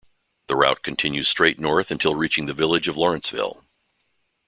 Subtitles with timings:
[0.47, 3.63] The route continues straight north until reaching the village of Lawrenceville.